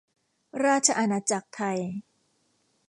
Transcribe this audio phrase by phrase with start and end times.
[0.65, 1.79] ราชอาณาจักรไทย